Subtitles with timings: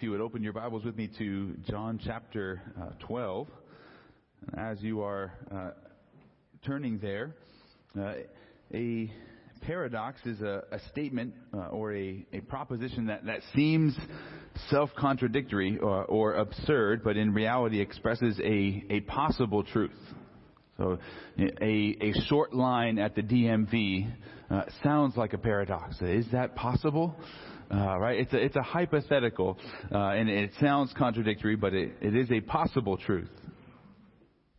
[0.00, 3.46] if you would open your Bibles with me to John chapter uh, 12.
[4.56, 5.72] As you are uh,
[6.64, 7.36] turning there,
[8.00, 8.14] uh,
[8.72, 9.12] a
[9.60, 13.94] paradox is a, a statement uh, or a, a, proposition that, that seems
[14.70, 19.90] self contradictory or, or, absurd, but in reality expresses a, a possible truth.
[20.78, 20.96] So,
[21.38, 24.10] a, a short line at the DMV
[24.50, 26.00] uh, sounds like a paradox.
[26.00, 27.14] Is that possible?
[27.72, 28.18] Uh, right?
[28.18, 29.56] It's a, it's a hypothetical,
[29.92, 33.30] uh, and it sounds contradictory, but it, it is a possible truth.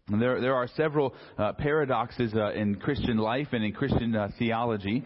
[0.07, 4.29] And there, there are several uh, paradoxes uh, in Christian life and in Christian uh,
[4.39, 5.03] theology.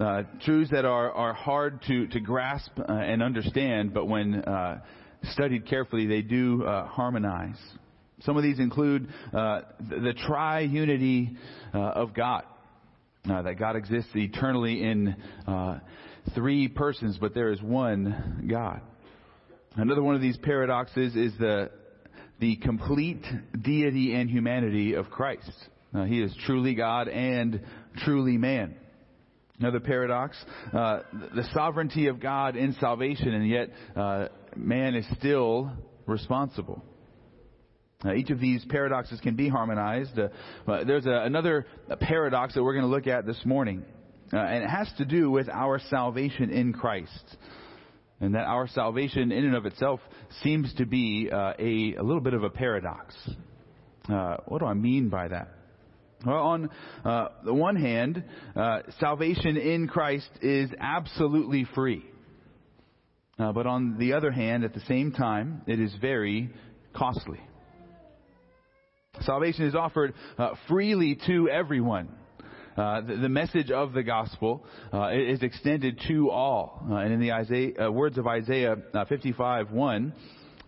[0.00, 4.42] Uh, truths that are, are hard to, to grasp and understand, but when
[5.32, 7.58] studied carefully, they do harmonize.
[8.20, 11.36] Some of these include the, the tri-unity
[11.72, 12.44] of God.
[13.24, 15.16] that God exists eternally in
[16.34, 18.80] three persons, but there is one God.
[19.74, 21.70] Another one of these paradoxes is the,
[22.40, 23.24] the complete
[23.60, 25.50] deity and humanity of Christ.
[25.92, 27.60] Now, he is truly God and
[27.98, 28.76] truly man.
[29.58, 30.36] Another paradox,
[30.74, 31.00] uh,
[31.34, 35.72] the sovereignty of God in salvation, and yet uh, man is still
[36.06, 36.82] responsible.
[38.04, 40.18] Uh, each of these paradoxes can be harmonized.
[40.18, 41.66] Uh, there's a, another
[42.00, 43.82] paradox that we're going to look at this morning.
[44.32, 47.36] Uh, and it has to do with our salvation in Christ.
[48.20, 50.00] And that our salvation in and of itself
[50.42, 53.14] seems to be uh, a, a little bit of a paradox.
[54.08, 55.52] Uh, what do I mean by that?
[56.24, 56.70] Well, on
[57.04, 58.24] uh, the one hand,
[58.56, 62.04] uh, salvation in Christ is absolutely free.
[63.38, 66.50] Uh, but on the other hand, at the same time, it is very
[66.94, 67.38] costly.
[69.20, 70.14] Salvation is offered
[70.68, 72.08] freely to everyone.
[72.76, 76.86] Uh, the, the, message of the gospel uh, is extended to all.
[76.90, 80.12] Uh, and in the Isaiah, uh, words of Isaiah uh, 55, 1,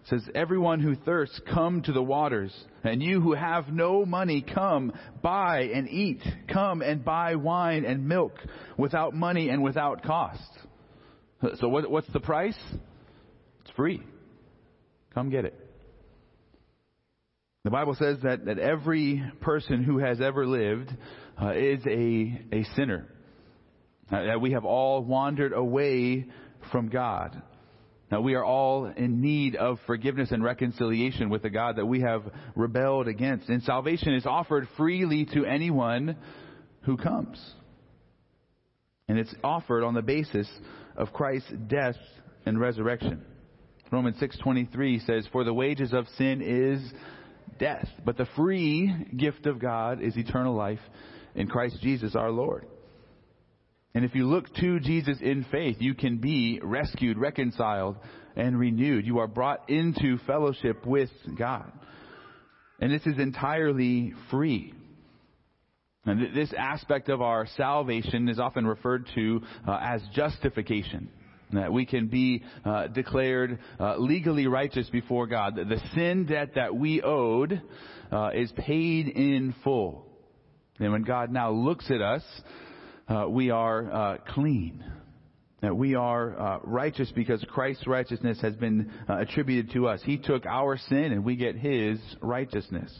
[0.08, 2.54] says, Everyone who thirsts, come to the waters.
[2.82, 6.22] And you who have no money, come, buy and eat.
[6.50, 8.32] Come and buy wine and milk
[8.78, 10.40] without money and without cost.
[11.60, 12.58] So what, what's the price?
[13.60, 14.02] It's free.
[15.14, 15.68] Come get it.
[17.64, 20.90] The Bible says that, that every person who has ever lived
[21.40, 23.06] uh, is a, a sinner.
[24.10, 26.26] Uh, that we have all wandered away
[26.72, 27.40] from God.
[28.10, 32.00] Now we are all in need of forgiveness and reconciliation with the God that we
[32.00, 32.22] have
[32.54, 33.50] rebelled against.
[33.50, 36.16] And salvation is offered freely to anyone
[36.82, 37.38] who comes.
[39.08, 40.48] And it's offered on the basis
[40.96, 41.96] of Christ's death
[42.46, 43.22] and resurrection.
[43.90, 46.92] Romans 6:23 says, "For the wages of sin is
[47.58, 50.80] death, but the free gift of God is eternal life
[51.38, 52.66] in Christ Jesus our Lord.
[53.94, 57.96] And if you look to Jesus in faith, you can be rescued, reconciled,
[58.36, 59.06] and renewed.
[59.06, 61.72] You are brought into fellowship with God.
[62.80, 64.74] And this is entirely free.
[66.04, 71.08] And this aspect of our salvation is often referred to uh, as justification.
[71.52, 75.56] That we can be uh, declared uh, legally righteous before God.
[75.56, 77.62] The sin debt that we owed
[78.12, 80.07] uh, is paid in full.
[80.78, 82.22] And when God now looks at us,
[83.08, 84.84] uh, we are uh, clean.
[85.60, 90.00] That we are uh, righteous because Christ's righteousness has been uh, attributed to us.
[90.04, 92.96] He took our sin and we get His righteousness.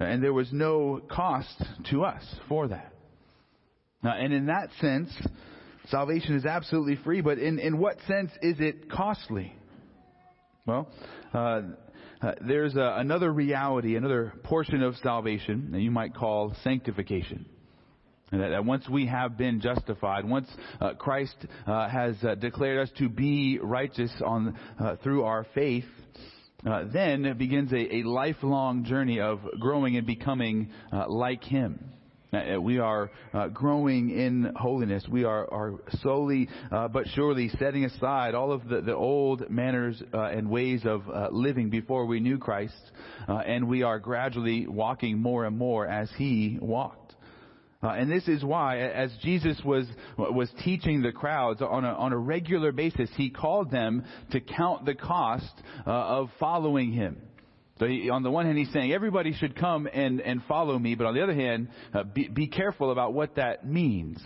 [0.00, 2.92] And there was no cost to us for that.
[4.02, 5.10] Now, and in that sense,
[5.88, 9.54] salvation is absolutely free, but in, in what sense is it costly?
[10.66, 10.88] Well,
[12.22, 17.46] uh, uh, there's a, another reality, another portion of salvation that you might call sanctification.
[18.30, 20.48] And that, that once we have been justified, once
[20.80, 25.84] uh, Christ uh, has uh, declared us to be righteous on uh, through our faith,
[26.92, 30.70] then begins a, a, lifelong journey of growing and becoming
[31.08, 31.92] like Him.
[32.32, 35.04] Uh, we are uh, growing in holiness.
[35.06, 40.02] We are, are slowly uh, but surely setting aside all of the, the old manners
[40.14, 42.72] uh, and ways of uh, living before we knew Christ,
[43.28, 47.14] uh, and we are gradually walking more and more as He walked.
[47.82, 49.86] and this is why, as Jesus was
[50.16, 54.86] was teaching the crowds on a on a regular basis, he called them to count
[54.86, 55.52] the cost
[55.84, 57.20] of following him.
[57.82, 60.94] So he, on the one hand, he's saying everybody should come and, and follow me,
[60.94, 64.24] but on the other hand, uh, be, be careful about what that means.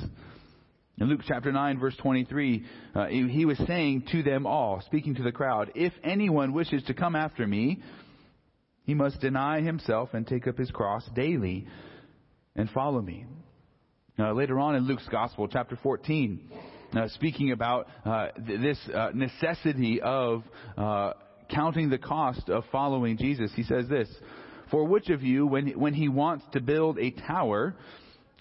[0.98, 5.14] In Luke chapter 9 verse 23, uh, he, he was saying to them all, speaking
[5.14, 7.80] to the crowd, if anyone wishes to come after me,
[8.84, 11.66] he must deny himself and take up his cross daily
[12.56, 13.24] and follow me.
[14.18, 16.50] Later on in Luke's gospel, chapter 14,
[16.94, 20.42] uh, speaking about uh, th- this uh, necessity of
[20.76, 21.12] uh,
[21.48, 23.50] counting the cost of following Jesus.
[23.54, 24.08] He says this
[24.70, 27.76] For which of you, when, when he wants to build a tower,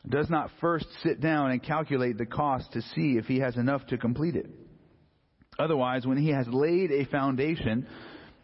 [0.07, 3.85] does not first sit down and calculate the cost to see if he has enough
[3.87, 4.49] to complete it?
[5.57, 7.87] Otherwise, when he has laid a foundation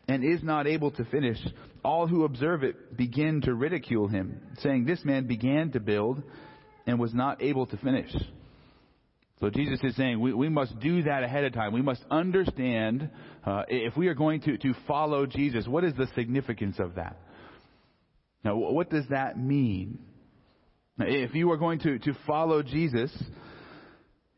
[0.08, 1.38] and is not able to finish,
[1.84, 6.24] all who observe it begin to ridicule him, saying, This man began to build
[6.88, 8.12] and was not able to finish.
[9.42, 11.74] So Jesus is saying we, we must do that ahead of time.
[11.74, 13.10] We must understand
[13.44, 17.18] uh, if we are going to, to follow Jesus, what is the significance of that?
[18.46, 20.00] Now, what does that mean?
[21.00, 23.12] If you are going to, to follow Jesus,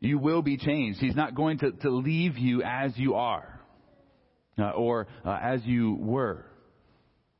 [0.00, 1.00] you will be changed.
[1.00, 3.60] He's not going to, to leave you as you are
[4.58, 6.46] uh, or uh, as you were.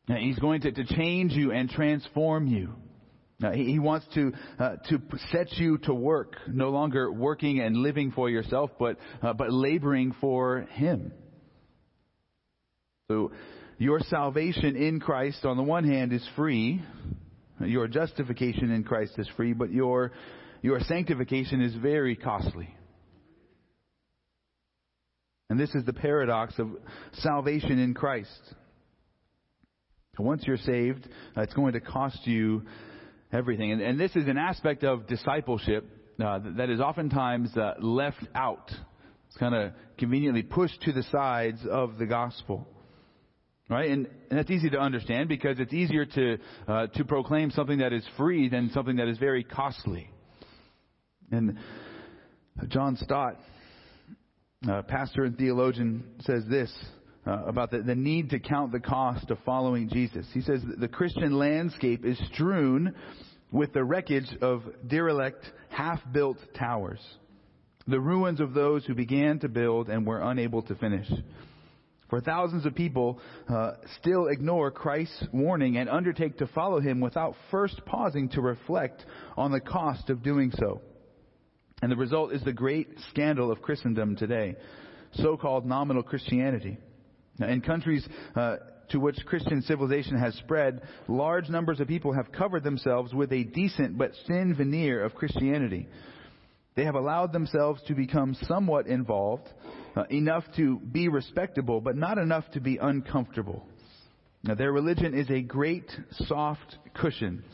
[0.06, 2.74] He's going to, to change you and transform you.
[3.40, 5.00] Now, he, he wants to uh, to
[5.32, 10.14] set you to work, no longer working and living for yourself, but uh, but laboring
[10.20, 11.12] for Him.
[13.10, 13.32] So,
[13.78, 16.82] your salvation in Christ, on the one hand, is free.
[17.60, 20.12] Your justification in Christ is free, but your
[20.62, 22.74] your sanctification is very costly.
[25.50, 26.68] And this is the paradox of
[27.14, 28.30] salvation in Christ.
[30.18, 32.62] Once you're saved, uh, it's going to cost you
[33.34, 33.72] everything.
[33.72, 35.84] And, and this is an aspect of discipleship
[36.24, 38.70] uh, that is oftentimes uh, left out.
[39.28, 42.68] It's kind of conveniently pushed to the sides of the gospel.
[43.68, 43.90] Right?
[43.90, 46.38] And, and that's easy to understand because it's easier to,
[46.68, 50.10] uh, to proclaim something that is free than something that is very costly.
[51.32, 51.58] And
[52.68, 53.40] John Stott,
[54.68, 56.72] uh, pastor and theologian, says this
[57.26, 60.26] uh, about the, the need to count the cost of following Jesus.
[60.32, 62.94] He says the Christian landscape is strewn
[63.50, 67.00] with the wreckage of derelict, half-built towers,
[67.86, 71.08] the ruins of those who began to build and were unable to finish.
[72.10, 73.18] For thousands of people
[73.48, 79.04] uh, still ignore Christ's warning and undertake to follow him without first pausing to reflect
[79.36, 80.80] on the cost of doing so.
[81.82, 84.56] And the result is the great scandal of Christendom today,
[85.14, 86.78] so-called nominal Christianity.
[87.38, 88.56] Now, in countries uh,
[88.90, 93.44] to which Christian civilization has spread, large numbers of people have covered themselves with a
[93.44, 95.88] decent but thin veneer of Christianity.
[96.76, 99.48] They have allowed themselves to become somewhat involved,
[99.96, 103.66] uh, enough to be respectable, but not enough to be uncomfortable.
[104.42, 107.44] Now, their religion is a great soft cushion.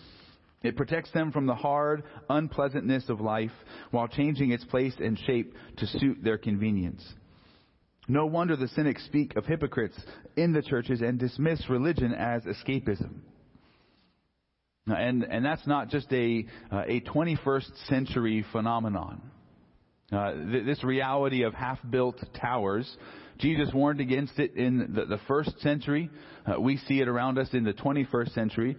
[0.62, 3.52] It protects them from the hard unpleasantness of life
[3.90, 7.02] while changing its place and shape to suit their convenience.
[8.10, 9.96] No wonder the cynics speak of hypocrites
[10.36, 13.20] in the churches and dismiss religion as escapism.
[14.88, 19.22] And, and that's not just a, uh, a 21st century phenomenon.
[20.10, 22.96] Uh, th- this reality of half built towers,
[23.38, 26.10] Jesus warned against it in the, the first century.
[26.44, 28.76] Uh, we see it around us in the 21st century.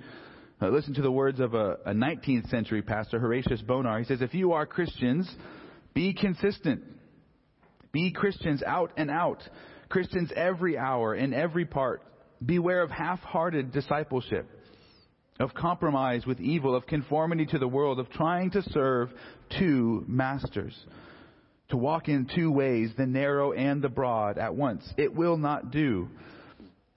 [0.62, 4.00] Uh, listen to the words of a, a 19th century pastor, Horatius Bonar.
[4.00, 5.34] He says, If you are Christians,
[5.94, 6.84] be consistent.
[7.92, 9.42] Be Christians out and out.
[9.90, 12.04] Christians every hour, in every part.
[12.44, 14.50] Beware of half-hearted discipleship,
[15.40, 19.10] of compromise with evil, of conformity to the world, of trying to serve
[19.60, 20.74] two masters.
[21.70, 24.88] To walk in two ways, the narrow and the broad, at once.
[24.98, 26.10] It will not do.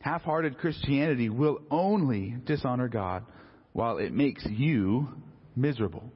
[0.00, 3.24] Half-hearted Christianity will only dishonor God
[3.72, 5.08] while it makes you
[5.56, 6.12] miserable.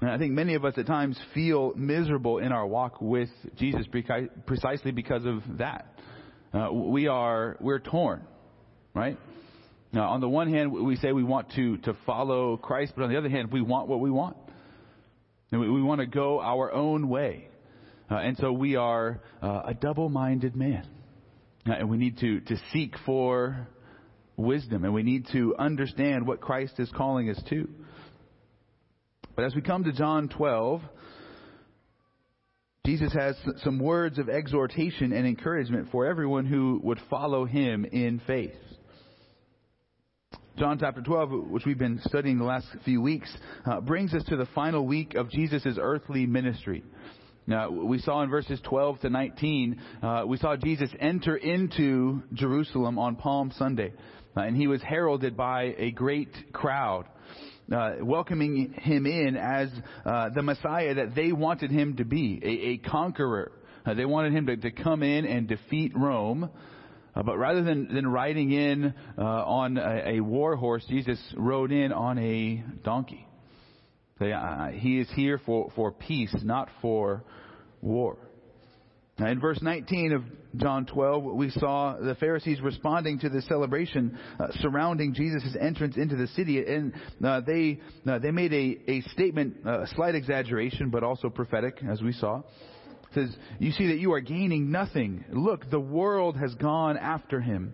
[0.00, 3.86] And I think many of us at times feel miserable in our walk with Jesus
[4.46, 5.92] precisely because of that.
[6.54, 8.22] Uh, we are, we're torn,
[8.94, 9.18] right?
[9.92, 13.10] Now, on the one hand, we say we want to, to follow Christ, but on
[13.10, 14.36] the other hand, we want what we want.
[15.50, 17.48] And we, we want to go our own way.
[18.10, 20.86] Uh, and so we are uh, a double-minded man.
[21.68, 23.66] Uh, and we need to, to seek for
[24.36, 27.68] wisdom, and we need to understand what Christ is calling us to.
[29.38, 30.80] But as we come to John 12,
[32.84, 38.20] Jesus has some words of exhortation and encouragement for everyone who would follow him in
[38.26, 38.50] faith.
[40.56, 43.32] John chapter 12, which we've been studying the last few weeks,
[43.64, 46.82] uh, brings us to the final week of Jesus' earthly ministry.
[47.46, 52.98] Now, we saw in verses 12 to 19, uh, we saw Jesus enter into Jerusalem
[52.98, 53.92] on Palm Sunday,
[54.36, 57.06] uh, and he was heralded by a great crowd
[57.72, 59.68] uh, welcoming him in as
[60.04, 63.52] uh, the Messiah that they wanted him to be, a, a conqueror.
[63.84, 66.50] Uh, they wanted him to, to, come in and defeat Rome.
[67.14, 71.72] Uh, but rather than, than riding in uh, on a, a, war horse, Jesus rode
[71.72, 73.26] in on a donkey.
[74.20, 77.24] Uh, he is here for, for peace, not for
[77.80, 78.18] war.
[79.18, 80.22] Now, in verse 19 of
[80.56, 86.14] John 12, we saw the Pharisees responding to the celebration uh, surrounding Jesus' entrance into
[86.14, 91.02] the city, and uh, they uh, they made a, a statement, a slight exaggeration, but
[91.02, 92.38] also prophetic, as we saw.
[92.38, 95.24] It says, "You see that you are gaining nothing.
[95.32, 97.72] Look, the world has gone after him."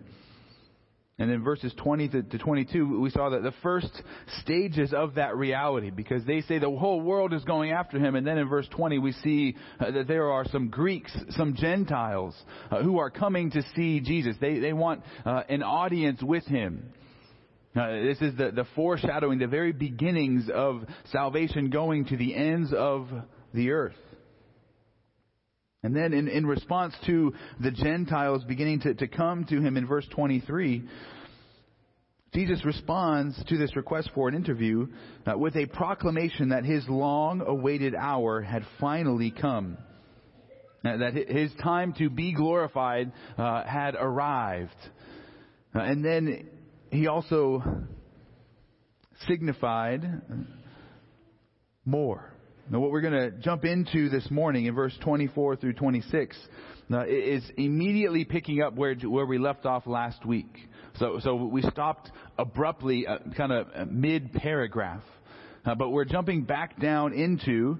[1.17, 3.89] And in verses 20 to 22, we saw that the first
[4.41, 8.15] stages of that reality, because they say the whole world is going after him.
[8.15, 12.35] And then in verse 20, we see uh, that there are some Greeks, some Gentiles,
[12.69, 14.35] uh, who are coming to see Jesus.
[14.41, 16.91] They, they want uh, an audience with him.
[17.77, 22.73] Uh, this is the, the foreshadowing, the very beginnings of salvation going to the ends
[22.75, 23.07] of
[23.53, 23.95] the earth.
[25.85, 29.85] And then in, in response to the Gentiles beginning to, to come to him in
[29.85, 30.83] verse 23,
[32.33, 34.87] Jesus responds to this request for an interview
[35.27, 39.77] uh, with a proclamation that his long awaited hour had finally come.
[40.83, 44.73] Uh, that his time to be glorified uh, had arrived.
[45.75, 46.49] Uh, and then
[46.89, 47.63] he also
[49.27, 50.03] signified
[51.85, 52.34] more.
[52.67, 56.35] Now, what we're going to jump into this morning in verse 24 through 26
[56.91, 60.51] uh, is immediately picking up where where we left off last week.
[60.97, 65.03] So, so we stopped abruptly, uh, kind of uh, mid paragraph,
[65.63, 67.77] uh, but we're jumping back down into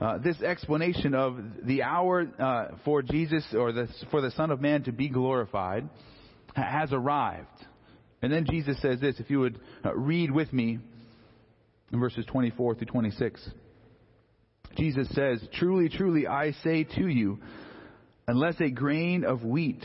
[0.00, 4.82] uh, this explanation of the hour for Jesus or the, for the Son of Man
[4.82, 5.88] to be glorified
[6.56, 7.46] has arrived.
[8.20, 9.60] And then Jesus says this, if you would
[9.94, 10.80] read with me
[11.92, 13.48] in verses 24 through 26.
[14.76, 17.38] Jesus says, Truly, truly, I say to you,
[18.26, 19.82] unless a grain of wheat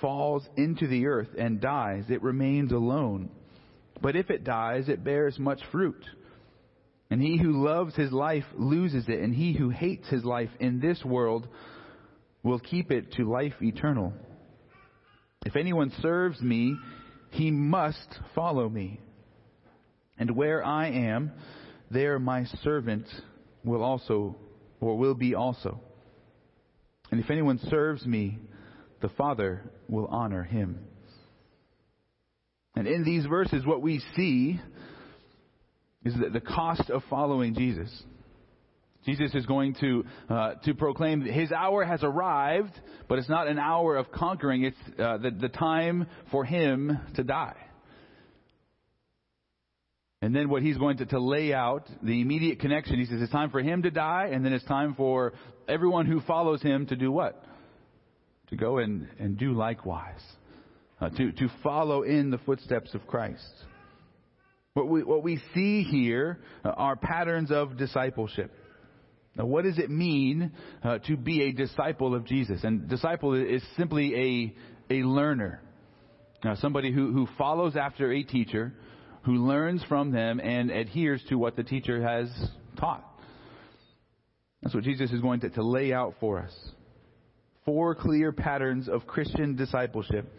[0.00, 3.30] falls into the earth and dies, it remains alone.
[4.00, 6.04] But if it dies, it bears much fruit.
[7.10, 10.80] And he who loves his life loses it, and he who hates his life in
[10.80, 11.46] this world
[12.42, 14.12] will keep it to life eternal.
[15.44, 16.76] If anyone serves me,
[17.30, 19.00] he must follow me.
[20.18, 21.32] And where I am,
[21.90, 23.06] there my servant
[23.66, 24.36] will also,
[24.80, 25.80] or will be also.
[27.10, 28.38] And if anyone serves me,
[29.02, 30.78] the Father will honor him.
[32.74, 34.60] And in these verses, what we see
[36.04, 37.90] is that the cost of following Jesus.
[39.04, 42.72] Jesus is going to uh, to proclaim his hour has arrived,
[43.08, 44.64] but it's not an hour of conquering.
[44.64, 47.56] It's uh, the, the time for him to die.
[50.26, 53.30] And then what he's going to, to lay out, the immediate connection, he says it's
[53.30, 55.34] time for him to die, and then it's time for
[55.68, 57.44] everyone who follows him to do what?
[58.48, 60.20] To go and, and do likewise.
[61.00, 63.48] Uh, to, to follow in the footsteps of Christ.
[64.74, 68.52] What we, what we see here uh, are patterns of discipleship.
[69.36, 70.50] Now, what does it mean
[70.82, 72.64] uh, to be a disciple of Jesus?
[72.64, 74.52] And disciple is simply
[74.90, 75.62] a, a learner.
[76.42, 78.72] Now, somebody who, who follows after a teacher,
[79.26, 82.30] who learns from them and adheres to what the teacher has
[82.78, 83.04] taught.
[84.62, 86.52] That's what Jesus is going to, to lay out for us.
[87.64, 90.32] Four clear patterns of Christian discipleship.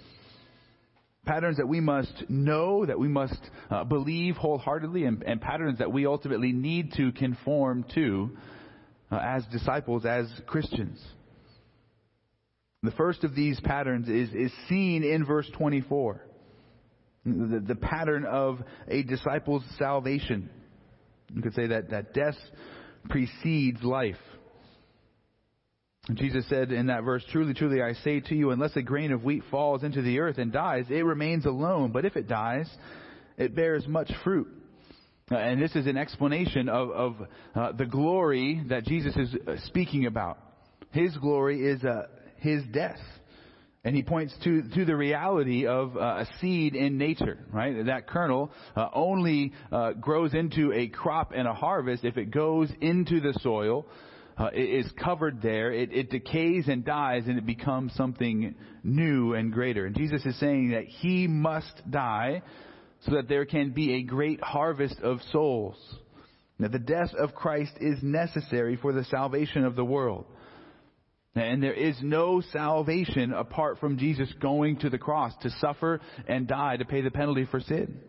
[1.26, 3.38] Patterns that we must know, that we must
[3.70, 8.38] uh, believe wholeheartedly, and, and, patterns that we ultimately need to conform to
[9.12, 11.04] uh, as disciples, as Christians.
[12.84, 16.22] The first of these patterns is, is seen in verse 24
[17.28, 20.50] the, the pattern of a disciple's salvation.
[21.34, 22.38] You could say that, that death
[23.10, 24.16] precedes life.
[26.14, 29.24] Jesus said in that verse, Truly, truly, I say to you, unless a grain of
[29.24, 31.92] wheat falls into the earth and dies, it remains alone.
[31.92, 32.70] But if it dies,
[33.38, 34.48] it bears much fruit.
[35.30, 37.16] Uh, and this is an explanation of, of
[37.54, 40.38] uh, the glory that Jesus is uh, speaking about.
[40.92, 42.04] His glory is uh,
[42.38, 43.00] his death.
[43.88, 47.86] And he points to, to the reality of uh, a seed in nature, right?
[47.86, 52.70] That kernel uh, only uh, grows into a crop and a harvest if it goes
[52.82, 53.86] into the soil,
[54.38, 59.36] uh, it is covered there, it, it decays and dies, and it becomes something new
[59.36, 59.86] and greater.
[59.86, 62.42] And Jesus is saying that he must die
[63.06, 65.78] so that there can be a great harvest of souls.
[66.60, 70.26] Now, the death of Christ is necessary for the salvation of the world.
[71.38, 76.48] And there is no salvation apart from Jesus going to the cross to suffer and
[76.48, 78.00] die to pay the penalty for sin.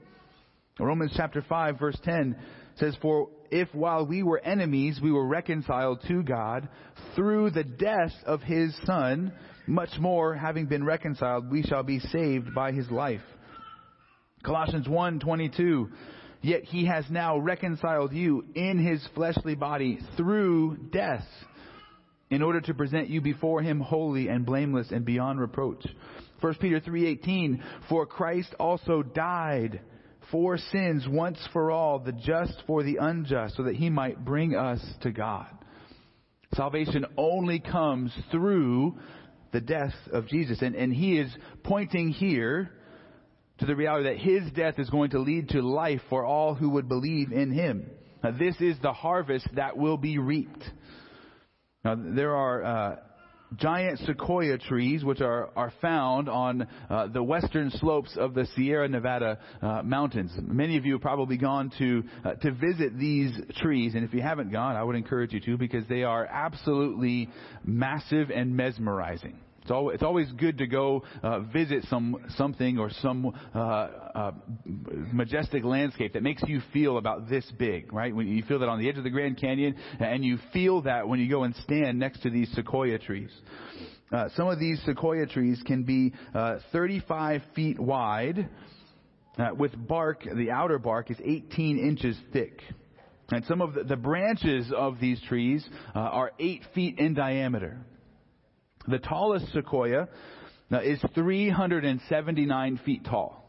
[0.81, 2.37] Romans chapter 5 verse 10
[2.77, 6.69] says, For if while we were enemies we were reconciled to God
[7.15, 9.33] through the death of his son,
[9.67, 13.23] much more having been reconciled we shall be saved by his life.
[14.45, 15.91] Colossians 1:22
[16.41, 21.27] Yet he has now reconciled you in his fleshly body through death
[22.31, 25.85] in order to present you before him holy and blameless and beyond reproach.
[26.41, 29.81] 1 Peter 3:18 For Christ also died
[30.31, 34.55] for sins once for all, the just for the unjust, so that he might bring
[34.55, 35.47] us to God.
[36.55, 38.99] Salvation only comes through
[39.53, 40.61] the death of Jesus.
[40.63, 41.31] And, and he is
[41.63, 42.71] pointing here
[43.59, 46.71] to the reality that his death is going to lead to life for all who
[46.71, 47.91] would believe in him.
[48.23, 50.65] Now, this is the harvest that will be reaped.
[51.85, 52.97] Now, there are uh,
[53.57, 58.89] giant sequoia trees which are, are found on uh, the western slopes of the Sierra
[58.89, 60.33] Nevada uh, mountains.
[60.41, 64.21] Many of you have probably gone to uh, to visit these trees, and if you
[64.21, 67.31] haven't gone, I would encourage you to because they are absolutely
[67.65, 69.39] massive and mesmerizing.
[69.69, 74.33] It's always, it's always good to go uh, visit some something or some uh, uh,
[74.65, 78.15] majestic landscape that makes you feel about this big, right?
[78.17, 81.07] When you feel that on the edge of the Grand Canyon, and you feel that
[81.07, 83.29] when you go and stand next to these sequoia trees.
[84.11, 88.49] Uh, some of these sequoia trees can be uh, 35 feet wide,
[89.37, 90.23] uh, with bark.
[90.23, 92.63] The outer bark is 18 inches thick.
[93.31, 95.63] And some of the, the branches of these trees
[95.95, 97.77] uh, are eight feet in diameter.
[98.87, 100.09] The tallest sequoia
[100.73, 103.45] uh, is 379 feet tall.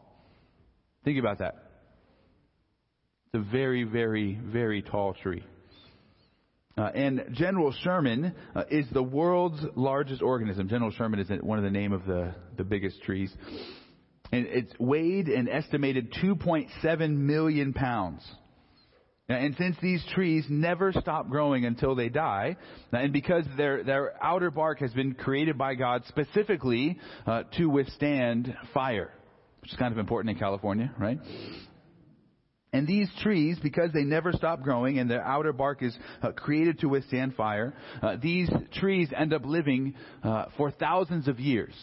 [1.04, 1.54] Think about that.
[3.26, 5.44] It's a very, very, very tall tree.
[6.76, 10.68] Uh, and General Sherman uh, is the world's largest organism.
[10.68, 13.32] General Sherman is one of the name of the, the biggest trees.
[14.32, 18.22] And it's weighed an estimated 2.7 million pounds.
[19.30, 22.56] And since these trees never stop growing until they die,
[22.90, 28.52] and because their, their outer bark has been created by God specifically uh, to withstand
[28.74, 29.12] fire,
[29.60, 31.18] which is kind of important in California, right?
[32.72, 36.80] And these trees, because they never stop growing and their outer bark is uh, created
[36.80, 37.72] to withstand fire,
[38.02, 39.94] uh, these trees end up living
[40.24, 41.74] uh, for thousands of years.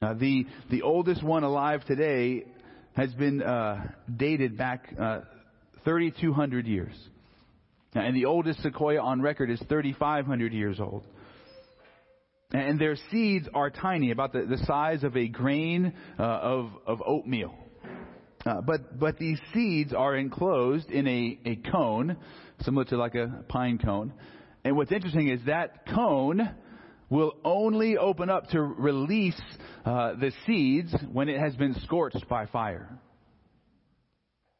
[0.00, 2.44] the the oldest one alive today
[2.94, 5.20] has been uh, dated back uh,
[5.86, 6.94] 3,200 years.
[7.94, 11.06] And the oldest sequoia on record is 3,500 years old.
[12.52, 17.02] And their seeds are tiny, about the, the size of a grain uh, of, of
[17.06, 17.54] oatmeal.
[18.44, 22.16] Uh, but, but these seeds are enclosed in a, a cone,
[22.62, 24.12] similar to like a pine cone.
[24.64, 26.50] And what's interesting is that cone
[27.08, 29.40] will only open up to release
[29.84, 32.98] uh, the seeds when it has been scorched by fire.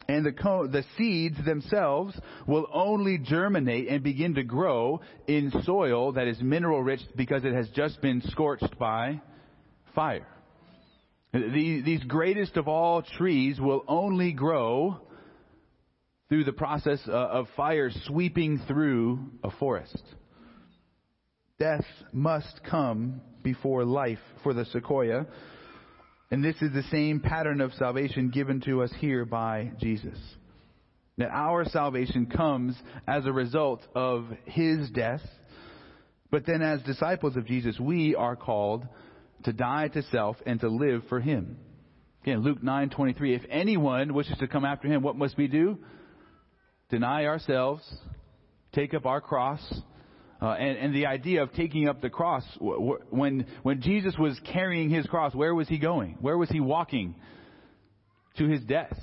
[0.09, 6.13] And the, co- the seeds themselves will only germinate and begin to grow in soil
[6.13, 9.21] that is mineral rich because it has just been scorched by
[9.95, 10.29] fire.
[11.33, 15.01] The, these greatest of all trees will only grow
[16.29, 20.03] through the process uh, of fire sweeping through a forest.
[21.59, 25.27] Death must come before life for the sequoia
[26.31, 30.19] and this is the same pattern of salvation given to us here by Jesus.
[31.19, 35.23] That our salvation comes as a result of His death,
[36.31, 38.87] but then as disciples of Jesus, we are called
[39.45, 41.59] to die to self and to live for Him.
[42.23, 43.37] Again, Luke 9:23.
[43.37, 45.79] If anyone wishes to come after Him, what must we do?
[46.91, 47.83] Deny ourselves,
[48.73, 49.61] take up our cross,
[50.41, 54.91] uh, and, and, the idea of taking up the cross, when, when Jesus was carrying
[54.91, 56.19] his cross, where was he going?
[56.21, 57.15] Where was he walking?
[58.37, 58.95] To his death.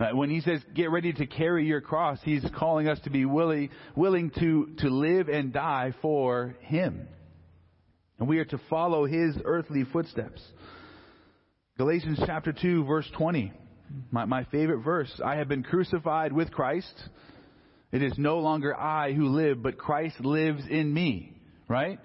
[0.00, 3.26] Uh, when he says, get ready to carry your cross, he's calling us to be
[3.26, 7.06] willing, willing to, to live and die for him.
[8.18, 10.40] And we are to follow his earthly footsteps.
[11.76, 13.52] Galatians chapter 2 verse 20.
[14.10, 15.12] My, my favorite verse.
[15.24, 16.94] I have been crucified with Christ.
[17.92, 21.36] It is no longer I who live, but Christ lives in me.
[21.68, 21.98] Right?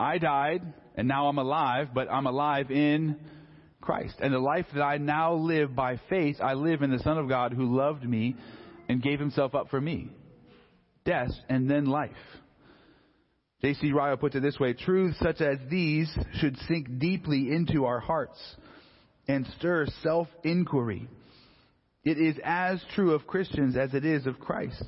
[0.00, 0.62] I died,
[0.96, 3.16] and now I'm alive, but I'm alive in
[3.80, 4.16] Christ.
[4.20, 7.28] And the life that I now live by faith, I live in the Son of
[7.28, 8.36] God who loved me
[8.88, 10.08] and gave himself up for me.
[11.04, 12.10] Death and then life.
[13.62, 13.92] J.C.
[13.92, 18.38] Ryle puts it this way Truths such as these should sink deeply into our hearts
[19.28, 21.08] and stir self inquiry.
[22.04, 24.84] It is as true of Christians as it is of Christ.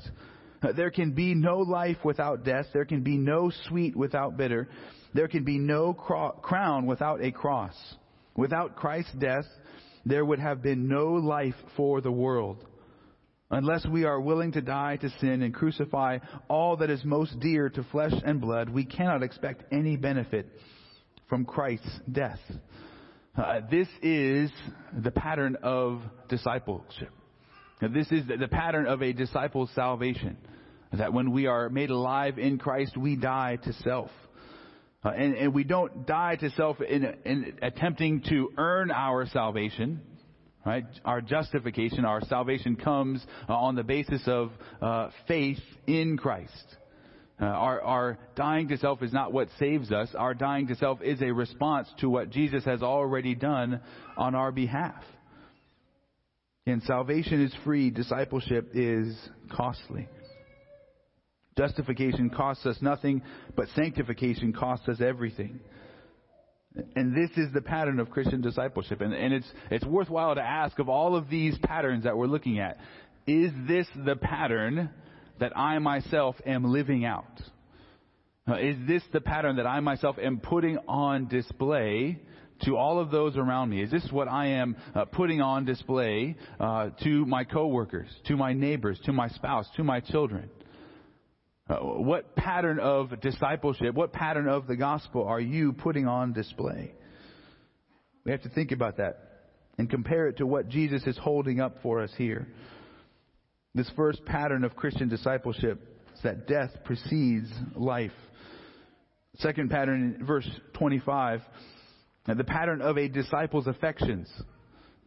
[0.75, 2.65] There can be no life without death.
[2.73, 4.67] There can be no sweet without bitter.
[5.13, 7.75] There can be no cro- crown without a cross.
[8.35, 9.45] Without Christ's death,
[10.05, 12.65] there would have been no life for the world.
[13.51, 17.69] Unless we are willing to die to sin and crucify all that is most dear
[17.69, 20.47] to flesh and blood, we cannot expect any benefit
[21.27, 22.39] from Christ's death.
[23.35, 24.51] Uh, this is
[24.93, 27.09] the pattern of discipleship.
[27.81, 30.37] Now, this is the pattern of a disciple's salvation.
[30.91, 34.09] That when we are made alive in Christ, we die to self.
[35.03, 40.01] Uh, and, and, we don't die to self in, in, attempting to earn our salvation,
[40.65, 40.83] right?
[41.05, 46.75] Our justification, our salvation comes uh, on the basis of uh, faith in Christ.
[47.41, 50.09] Uh, our, our dying to self is not what saves us.
[50.17, 53.79] Our dying to self is a response to what Jesus has already done
[54.17, 55.01] on our behalf.
[56.69, 59.17] And salvation is free, discipleship is
[59.51, 60.07] costly.
[61.57, 63.23] Justification costs us nothing,
[63.55, 65.59] but sanctification costs us everything.
[66.95, 69.01] And this is the pattern of Christian discipleship.
[69.01, 72.59] And, and, it's, it's worthwhile to ask of all of these patterns that we're looking
[72.59, 72.77] at,
[73.25, 74.91] is this the pattern
[75.39, 77.41] that I myself am living out?
[78.47, 82.19] Is this the pattern that I myself am putting on display
[82.65, 83.81] to all of those around me?
[83.81, 88.53] Is this what I am uh, putting on display uh, to my coworkers, to my
[88.53, 90.49] neighbors, to my spouse, to my children?
[91.69, 96.91] Uh, what pattern of discipleship, what pattern of the gospel are you putting on display?
[98.25, 99.29] We have to think about that
[99.77, 102.47] and compare it to what Jesus is holding up for us here.
[103.75, 105.79] This first pattern of Christian discipleship
[106.15, 108.11] is that death precedes life.
[109.37, 111.41] Second pattern verse 25,
[112.27, 114.29] uh, the pattern of a disciple's affections,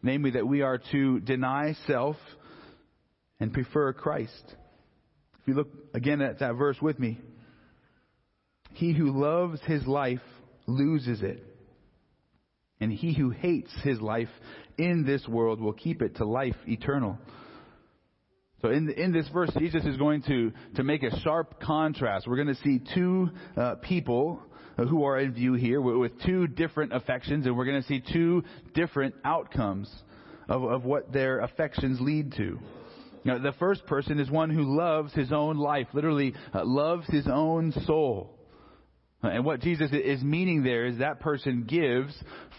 [0.02, 2.16] namely that we are to deny self
[3.40, 4.54] and prefer Christ.
[5.40, 7.18] If you look again at that verse with me,
[8.74, 10.20] he who loves his life
[10.66, 11.44] loses it.
[12.80, 14.28] And he who hates his life
[14.78, 17.18] in this world will keep it to life eternal.
[18.60, 22.26] So in, in this verse, Jesus is going to, to make a sharp contrast.
[22.26, 24.40] We're going to see two uh, people
[24.76, 28.44] who are in view here with two different affections, and we're going to see two
[28.74, 29.90] different outcomes
[30.48, 32.58] of, of what their affections lead to.
[33.24, 37.26] Now, the first person is one who loves his own life, literally uh, loves his
[37.28, 38.36] own soul.
[39.22, 42.12] And what Jesus is meaning there is that person gives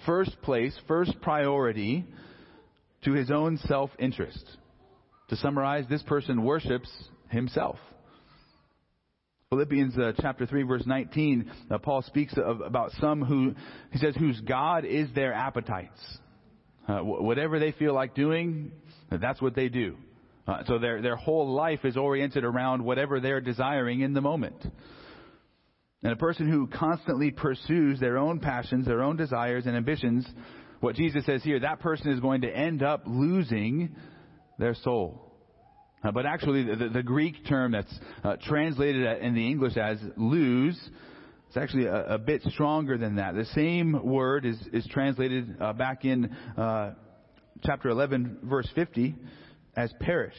[0.05, 2.05] first place, first priority
[3.03, 4.45] to his own self interest.
[5.29, 6.89] To summarize, this person worships
[7.29, 7.77] himself.
[9.53, 13.53] Philippians uh, chapter 3 verse 19, uh, Paul speaks of, about some who,
[13.91, 15.99] he says, whose God is their appetites.
[16.87, 18.71] Uh, whatever they feel like doing,
[19.11, 19.95] that's what they do.
[20.47, 24.55] Uh, so their, their whole life is oriented around whatever they're desiring in the moment.
[26.01, 30.27] And a person who constantly pursues their own passions, their own desires and ambitions,
[30.79, 33.95] what Jesus says here, that person is going to end up losing
[34.57, 35.22] their soul.
[36.03, 40.75] Uh, but actually, the, the, Greek term that's uh, translated in the English as lose,
[40.75, 43.35] is actually a, a, bit stronger than that.
[43.35, 46.25] The same word is, is translated uh, back in
[46.57, 46.93] uh,
[47.63, 49.15] chapter 11, verse 50
[49.77, 50.35] as perish.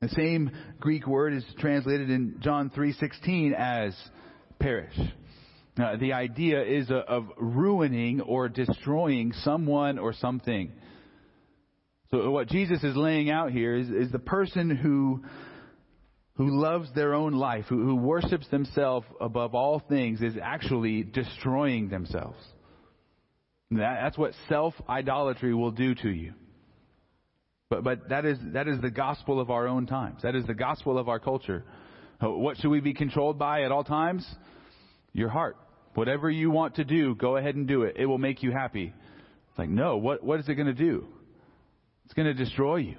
[0.00, 3.94] The same Greek word is translated in John 3:16 as
[4.58, 4.98] perish.
[5.78, 10.72] Uh, the idea is a, of ruining or destroying someone or something.
[12.14, 15.24] So what Jesus is laying out here is, is the person who
[16.36, 21.88] who loves their own life, who, who worships themselves above all things, is actually destroying
[21.88, 22.38] themselves.
[23.72, 26.34] That, that's what self idolatry will do to you.
[27.68, 30.22] But, but that, is, that is the gospel of our own times.
[30.22, 31.64] That is the gospel of our culture.
[32.22, 34.24] Uh, what should we be controlled by at all times?
[35.12, 35.56] Your heart.
[35.94, 37.96] Whatever you want to do, go ahead and do it.
[37.98, 38.92] It will make you happy.
[39.50, 41.08] It's like, no, what, what is it going to do?
[42.04, 42.96] It's going to destroy you.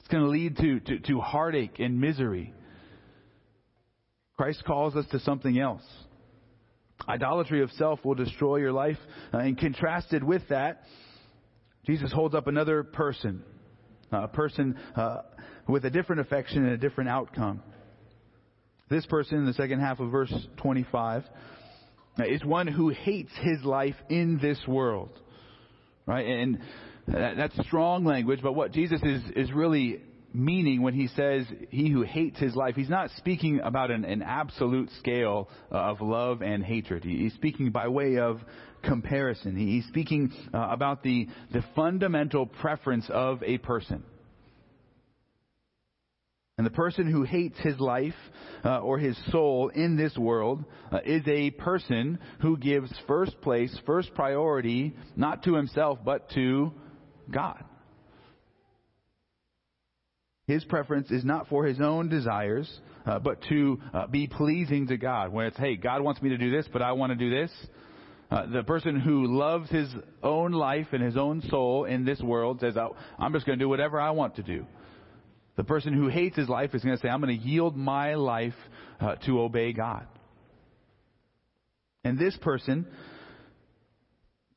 [0.00, 2.52] It's going to lead to, to, to heartache and misery.
[4.36, 5.82] Christ calls us to something else.
[7.08, 8.98] Idolatry of self will destroy your life.
[9.32, 10.82] Uh, and contrasted with that,
[11.86, 13.44] Jesus holds up another person
[14.12, 15.18] a person uh,
[15.68, 17.62] with a different affection and a different outcome.
[18.90, 21.24] This person in the second half of verse 25
[22.18, 25.10] uh, is one who hates his life in this world.
[26.04, 26.26] Right?
[26.26, 26.58] And
[27.06, 30.00] that's strong language, but what Jesus is, is really
[30.34, 34.22] meaning when he says he who hates his life, he's not speaking about an, an
[34.22, 37.04] absolute scale of love and hatred.
[37.04, 38.40] He's speaking by way of
[38.82, 39.56] comparison.
[39.56, 44.04] He's speaking uh, about the, the fundamental preference of a person.
[46.58, 48.14] And the person who hates his life
[48.64, 53.76] uh, or his soul in this world uh, is a person who gives first place,
[53.86, 56.72] first priority, not to himself, but to
[57.30, 57.64] God.
[60.46, 62.70] His preference is not for his own desires,
[63.06, 65.32] uh, but to uh, be pleasing to God.
[65.32, 67.50] When it's, hey, God wants me to do this, but I want to do this.
[68.30, 69.88] Uh, the person who loves his
[70.22, 73.64] own life and his own soul in this world says, oh, I'm just going to
[73.64, 74.66] do whatever I want to do.
[75.56, 78.14] The person who hates his life is going to say, I'm going to yield my
[78.14, 78.54] life
[79.00, 80.06] uh, to obey God.
[82.04, 82.86] And this person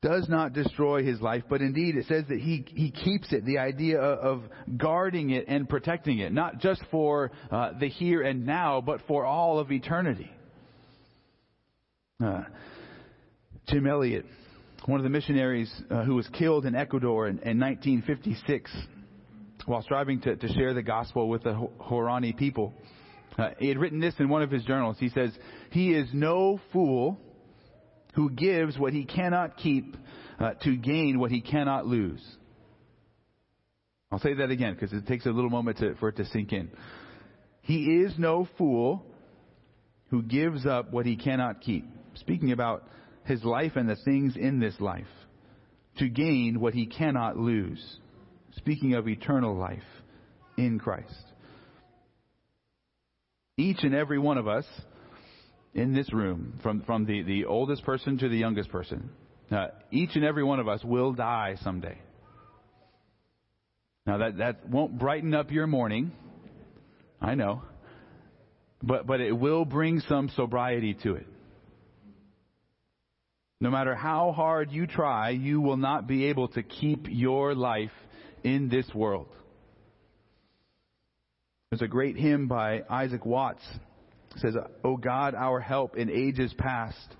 [0.06, 3.58] does not destroy his life, but indeed it says that he, he keeps it, the
[3.58, 4.44] idea of
[4.76, 9.24] guarding it and protecting it, not just for uh, the here and now, but for
[9.24, 10.30] all of eternity.
[12.24, 12.44] Uh,
[13.66, 14.24] Jim Elliot,
[14.84, 18.70] one of the missionaries uh, who was killed in Ecuador in, in 1956
[19.64, 22.72] while striving to, to, share the gospel with the Huaorani people,
[23.36, 24.98] uh, he had written this in one of his journals.
[25.00, 25.32] He says,
[25.70, 27.18] He is no fool
[28.16, 29.96] who gives what he cannot keep
[30.40, 32.24] uh, to gain what he cannot lose.
[34.10, 36.52] I'll say that again because it takes a little moment to, for it to sink
[36.52, 36.70] in.
[37.60, 39.04] He is no fool
[40.10, 41.84] who gives up what he cannot keep.
[42.14, 42.84] Speaking about
[43.24, 45.04] his life and the things in this life
[45.98, 47.98] to gain what he cannot lose.
[48.56, 49.82] Speaking of eternal life
[50.56, 51.12] in Christ.
[53.58, 54.64] Each and every one of us
[55.76, 59.10] in this room, from, from the, the oldest person to the youngest person,
[59.50, 61.98] uh, each and every one of us will die someday.
[64.06, 66.12] Now that, that won't brighten up your morning.
[67.20, 67.62] I know.
[68.82, 71.26] But, but it will bring some sobriety to it.
[73.60, 77.92] No matter how hard you try, you will not be able to keep your life
[78.42, 79.28] in this world.
[81.70, 83.64] There's a great hymn by Isaac Watts
[84.36, 87.16] it says, O God, our help in ages past.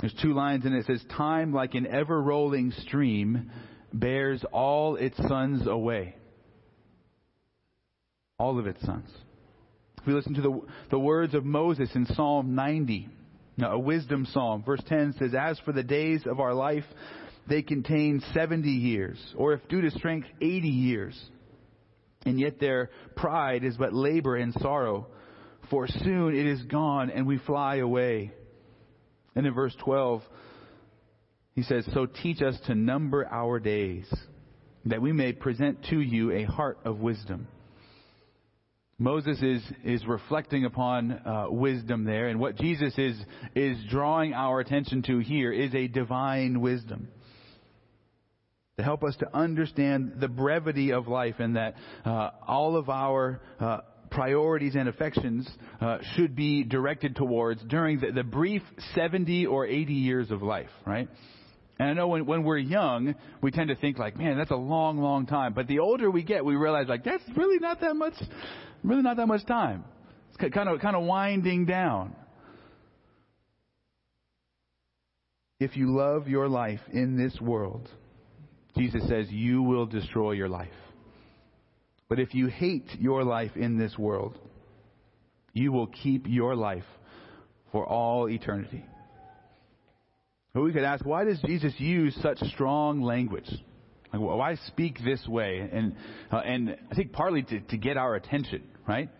[0.00, 0.80] There's two lines in it.
[0.80, 3.50] It says, Time, like an ever rolling stream,
[3.92, 6.14] bears all its sons away.
[8.38, 9.08] All of its sons.
[10.00, 10.60] If we listen to the,
[10.90, 13.08] the words of Moses in Psalm 90,
[13.60, 16.84] a wisdom psalm, verse 10 says, As for the days of our life,
[17.48, 21.20] they contain 70 years, or if due to strength, 80 years.
[22.24, 25.08] And yet their pride is but labor and sorrow
[25.70, 28.32] for soon it is gone and we fly away.
[29.34, 30.22] And in verse 12,
[31.54, 34.06] he says, So teach us to number our days,
[34.84, 37.48] that we may present to you a heart of wisdom.
[39.00, 43.16] Moses is, is reflecting upon uh, wisdom there, and what Jesus is,
[43.54, 47.08] is drawing our attention to here is a divine wisdom.
[48.78, 53.40] To help us to understand the brevity of life and that uh, all of our
[53.60, 53.78] uh,
[54.10, 55.48] priorities and affections
[55.80, 58.62] uh, should be directed towards during the, the, brief
[58.94, 61.08] 70 or 80 years of life, right?
[61.78, 64.56] And I know when, when we're young, we tend to think like, man, that's a
[64.56, 65.54] long, long time.
[65.54, 68.14] But the older we get, we realize like, that's really not that much,
[68.82, 69.84] really not that much time.
[70.30, 72.16] It's kind of, kind of winding down.
[75.60, 77.88] If you love your life in this world,
[78.76, 80.68] Jesus says you will destroy your life.
[82.08, 84.38] But if you hate your life in this world,
[85.52, 86.84] you will keep your life
[87.70, 88.84] for all eternity.
[90.54, 93.48] But we could ask, why does Jesus use such strong language?
[94.12, 95.68] Like, why speak this way?
[95.70, 95.96] And,
[96.32, 99.10] uh, and I think partly to, to get our attention, right?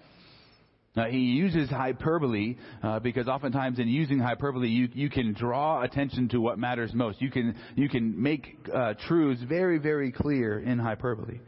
[0.97, 6.31] Now, he uses hyperbole uh, because oftentimes in using hyperbole, you, you can draw attention
[6.31, 7.21] to what matters most.
[7.21, 11.41] You can, you can make uh, truths very, very clear in hyperbole.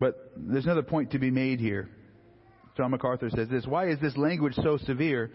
[0.00, 1.88] But there's another point to be made here.
[2.76, 5.30] John MacArthur says this Why is this language so severe?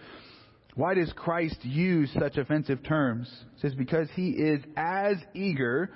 [0.73, 3.31] Why does Christ use such offensive terms?
[3.55, 5.91] He says, Because he is as eager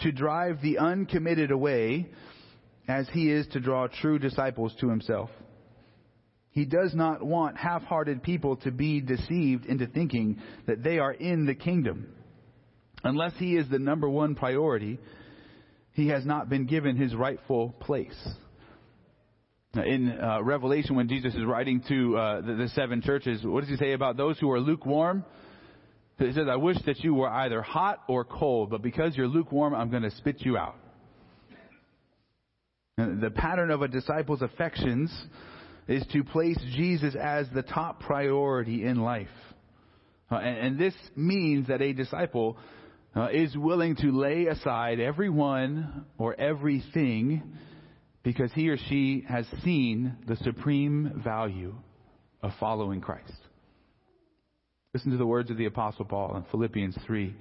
[0.00, 2.08] to drive the uncommitted away
[2.88, 5.28] as he is to draw true disciples to himself.
[6.50, 11.12] He does not want half hearted people to be deceived into thinking that they are
[11.12, 12.08] in the kingdom.
[13.04, 14.98] Unless he is the number one priority,
[15.96, 18.28] he has not been given his rightful place.
[19.74, 23.70] In uh, Revelation, when Jesus is writing to uh, the, the seven churches, what does
[23.70, 25.24] he say about those who are lukewarm?
[26.18, 29.74] He says, I wish that you were either hot or cold, but because you're lukewarm,
[29.74, 30.76] I'm going to spit you out.
[32.98, 35.10] And the pattern of a disciple's affections
[35.88, 39.28] is to place Jesus as the top priority in life.
[40.30, 42.58] Uh, and, and, this means that a disciple
[43.16, 47.42] uh, is willing to lay aside everyone or everything
[48.22, 51.74] because he or she has seen the supreme value
[52.42, 53.32] of following Christ.
[54.92, 57.34] Listen to the words of the Apostle Paul in Philippians 3.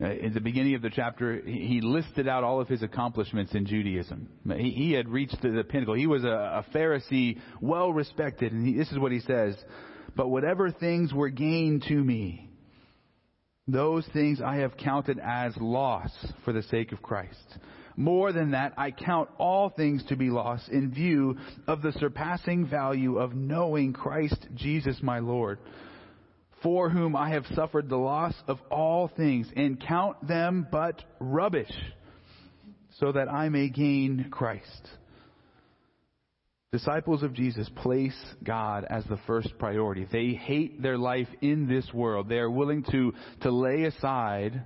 [0.00, 3.66] Uh, in the beginning of the chapter, he listed out all of his accomplishments in
[3.66, 4.28] Judaism.
[4.56, 5.94] He, had reached the, pinnacle.
[5.94, 9.56] He was a, Pharisee, well respected, and this is what he says
[10.14, 12.47] But whatever things were gain to me,
[13.68, 16.10] those things I have counted as loss
[16.44, 17.58] for the sake of Christ.
[17.96, 22.66] More than that, I count all things to be loss in view of the surpassing
[22.66, 25.58] value of knowing Christ Jesus my Lord,
[26.62, 31.72] for whom I have suffered the loss of all things, and count them but rubbish,
[32.98, 34.88] so that I may gain Christ
[36.70, 40.06] Disciples of Jesus place God as the first priority.
[40.12, 42.28] They hate their life in this world.
[42.28, 44.64] They are willing to, to lay aside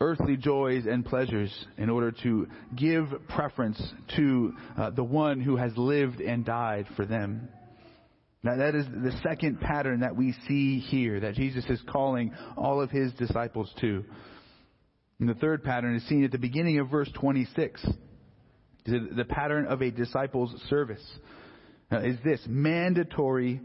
[0.00, 3.82] earthly joys and pleasures in order to give preference
[4.16, 7.48] to uh, the one who has lived and died for them.
[8.44, 12.80] Now that is the second pattern that we see here that Jesus is calling all
[12.80, 14.04] of his disciples to.
[15.18, 17.84] And the third pattern is seen at the beginning of verse 26
[18.84, 21.04] the pattern of a disciple's service
[21.90, 23.60] uh, is this mandatory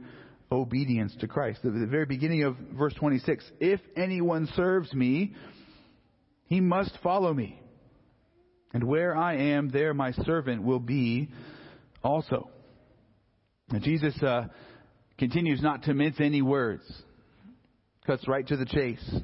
[0.51, 1.59] obedience to Christ.
[1.63, 5.33] The very beginning of verse 26, if anyone serves me,
[6.45, 7.61] he must follow me.
[8.73, 11.29] And where I am, there my servant will be
[12.03, 12.49] also.
[13.71, 14.45] Now, Jesus uh,
[15.17, 16.83] continues not to mince any words,
[18.05, 19.15] cuts right to the chase.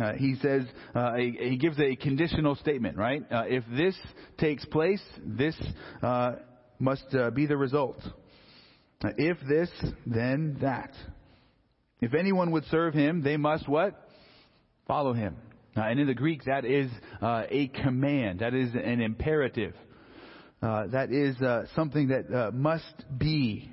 [0.00, 0.62] Uh, he says,
[0.94, 3.22] uh, he gives a conditional statement, right?
[3.30, 3.94] Uh, if this
[4.38, 5.54] takes place, this
[6.02, 6.32] uh,
[6.78, 7.98] must uh, be the result.
[9.04, 9.68] Uh, if this,
[10.06, 10.92] then that.
[12.00, 14.08] If anyone would serve him, they must what?
[14.86, 15.36] Follow him.
[15.76, 18.40] and in the Greek, that is a command.
[18.40, 19.74] That is an imperative.
[20.60, 21.36] that is
[21.76, 23.70] something that must be.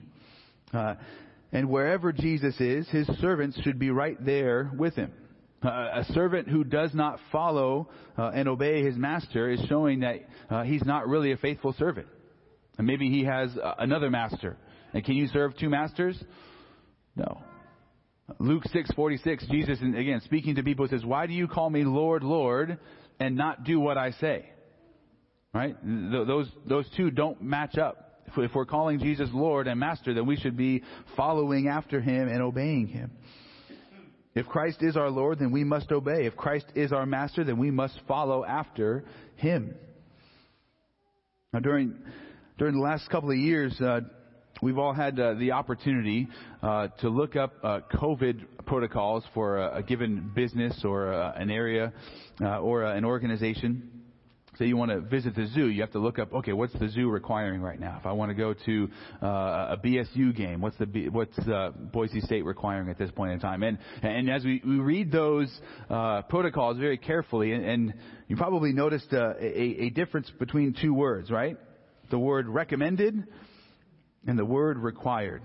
[0.74, 5.12] and wherever Jesus is, his servants should be right there with him.
[5.62, 10.16] Uh, a servant who does not follow uh, and obey his master is showing that
[10.50, 12.08] uh, he's not really a faithful servant.
[12.78, 14.56] And maybe he has uh, another master.
[14.94, 16.22] And can you serve two masters?
[17.16, 17.42] No.
[18.40, 22.78] Luke 6:46, Jesus again speaking to people says, "Why do you call me Lord, Lord,
[23.20, 24.50] and not do what I say?"
[25.54, 25.76] Right?
[25.84, 28.06] Those those two don't match up.
[28.38, 30.84] If we're calling Jesus Lord and Master, then we should be
[31.18, 33.12] following after him and obeying him.
[34.36, 36.26] If Christ is our Lord, then we must obey.
[36.26, 39.04] If Christ is our master, then we must follow after
[39.36, 39.74] him.
[41.52, 41.96] Now, during,
[42.58, 44.02] during the last couple of years, uh,
[44.62, 46.28] we've all had uh, the opportunity
[46.62, 51.50] uh, to look up uh, COVID protocols for a, a given business or uh, an
[51.50, 51.92] area
[52.40, 53.99] uh, or an organization
[54.60, 56.90] say you want to visit the zoo, you have to look up, okay, what's the
[56.90, 57.98] zoo requiring right now?
[58.00, 58.90] If I want to go to
[59.24, 63.40] uh, a BSU game, what's the what's uh, Boise State requiring at this point in
[63.40, 63.64] time?
[63.64, 65.50] And and as we, we read those
[65.90, 67.94] uh, protocols very carefully, and, and
[68.28, 71.58] you probably noticed uh, a, a difference between two words, right?
[72.12, 73.24] The word recommended
[74.28, 75.42] and the word required.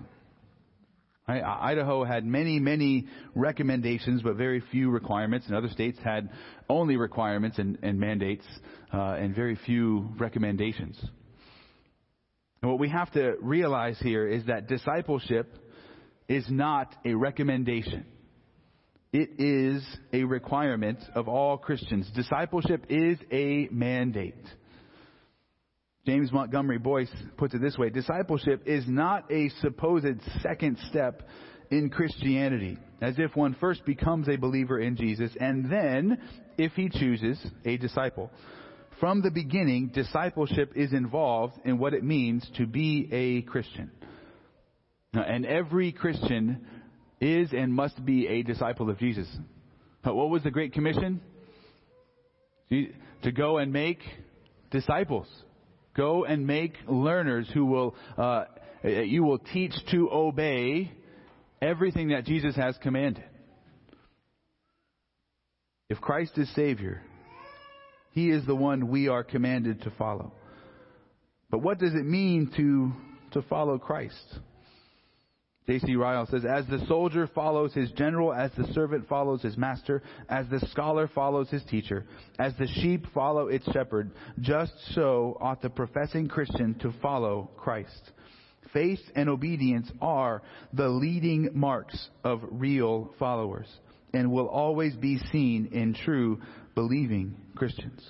[1.27, 1.43] Right?
[1.43, 6.29] Idaho had many, many recommendations, but very few requirements, and other states had
[6.69, 8.45] only requirements and, and mandates,
[8.93, 11.03] uh, and very few recommendations.
[12.61, 15.51] And what we have to realize here is that discipleship
[16.27, 18.05] is not a recommendation.
[19.11, 19.83] It is
[20.13, 22.09] a requirement of all Christians.
[22.15, 24.35] Discipleship is a mandate.
[26.05, 31.23] James Montgomery Boice puts it this way Discipleship is not a supposed second step
[31.71, 36.19] in Christianity, as if one first becomes a believer in Jesus and then,
[36.57, 38.29] if he chooses, a disciple.
[38.99, 43.91] From the beginning, discipleship is involved in what it means to be a Christian.
[45.13, 46.65] And every Christian
[47.19, 49.27] is and must be a disciple of Jesus.
[50.03, 51.19] What was the Great Commission?
[52.69, 53.99] To go and make
[54.71, 55.27] disciples.
[55.95, 58.45] Go and make learners who will, uh,
[58.83, 60.91] you will teach to obey
[61.61, 63.23] everything that Jesus has commanded.
[65.89, 67.01] If Christ is Savior,
[68.11, 70.33] He is the one we are commanded to follow.
[71.49, 72.91] But what does it mean to,
[73.39, 74.39] to follow Christ?
[75.67, 75.95] J.C.
[75.95, 80.45] Ryle says, As the soldier follows his general, as the servant follows his master, as
[80.49, 82.05] the scholar follows his teacher,
[82.37, 88.11] as the sheep follow its shepherd, just so ought the professing Christian to follow Christ.
[88.73, 93.67] Faith and obedience are the leading marks of real followers
[94.13, 96.41] and will always be seen in true
[96.75, 98.01] believing Christians.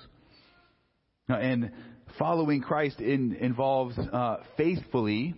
[1.28, 1.70] Now, And
[2.18, 5.34] following Christ in, involves uh, faithfully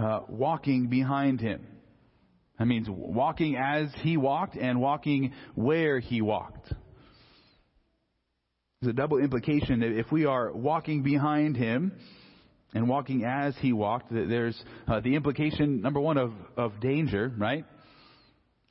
[0.00, 1.66] uh, walking behind him.
[2.58, 6.72] That means walking as he walked and walking where he walked.
[8.80, 9.82] There's a double implication.
[9.82, 11.92] If we are walking behind him,
[12.74, 17.64] and walking as he walked, there's uh, the implication, number one, of, of danger, right?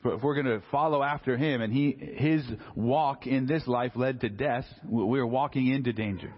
[0.06, 2.44] If we're going to follow after him and he, his
[2.76, 6.34] walk in this life led to death, we're walking into danger.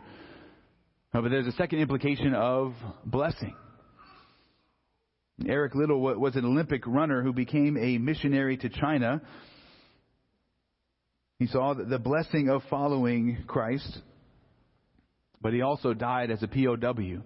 [1.14, 2.74] Uh, but there's a second implication of
[3.06, 3.56] blessing.
[5.48, 9.22] Eric Liddell was an Olympic runner who became a missionary to China.
[11.40, 14.00] He saw the blessing of following Christ,
[15.42, 17.24] but he also died as a POW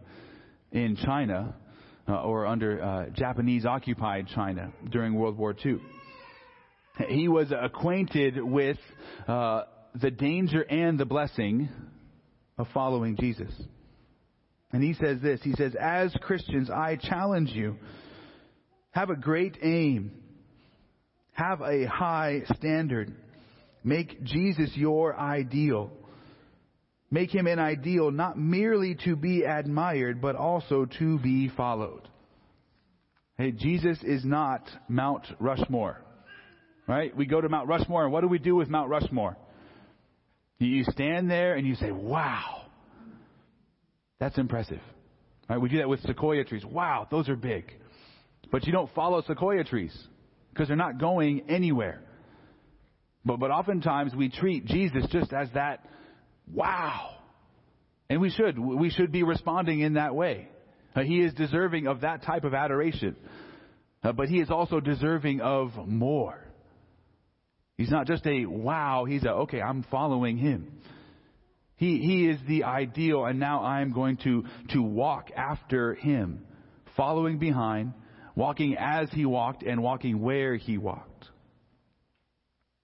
[0.71, 1.55] in China
[2.07, 5.77] uh, or under uh, Japanese occupied China during World War II.
[7.09, 8.77] He was acquainted with
[9.27, 9.63] uh,
[10.01, 11.67] the danger and the blessing
[12.57, 13.51] of following Jesus.
[14.71, 17.77] And he says this He says, As Christians, I challenge you,
[18.91, 20.11] have a great aim,
[21.33, 23.13] have a high standard,
[23.83, 25.91] make Jesus your ideal.
[27.11, 32.01] Make him an ideal not merely to be admired, but also to be followed.
[33.37, 36.01] Hey, Jesus is not Mount Rushmore.
[36.87, 37.15] Right?
[37.15, 39.37] We go to Mount Rushmore, and what do we do with Mount Rushmore?
[40.57, 42.64] You stand there and you say, wow,
[44.19, 44.81] that's impressive.
[45.49, 45.59] Right?
[45.59, 46.65] We do that with sequoia trees.
[46.65, 47.71] Wow, those are big.
[48.51, 49.95] But you don't follow sequoia trees
[50.49, 52.01] because they're not going anywhere.
[53.25, 55.85] But, but oftentimes we treat Jesus just as that,
[56.51, 57.17] wow.
[58.09, 58.57] And we should.
[58.57, 60.47] We should be responding in that way.
[60.95, 63.15] Uh, he is deserving of that type of adoration.
[64.03, 66.39] Uh, but he is also deserving of more.
[67.77, 70.79] He's not just a wow, he's a, okay, I'm following him.
[71.77, 76.45] He, he is the ideal, and now I'm going to, to walk after him,
[76.95, 77.93] following behind,
[78.35, 81.25] walking as he walked, and walking where he walked.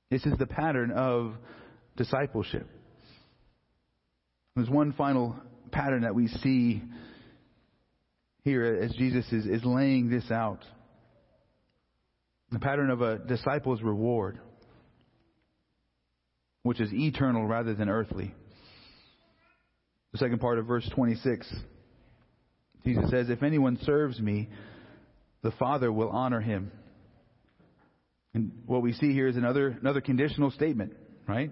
[0.09, 1.35] This is the pattern of
[1.95, 2.67] discipleship.
[4.55, 5.37] There's one final
[5.71, 6.83] pattern that we see
[8.43, 10.65] here as Jesus is, is laying this out.
[12.51, 14.39] The pattern of a disciple's reward,
[16.63, 18.35] which is eternal rather than earthly.
[20.11, 21.53] The second part of verse 26,
[22.83, 24.49] Jesus says, If anyone serves me,
[25.41, 26.71] the Father will honor him.
[28.33, 30.93] And what we see here is another, another conditional statement,
[31.27, 31.51] right?